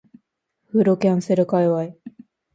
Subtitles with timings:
[0.71, 1.89] 風呂キャンセル界隈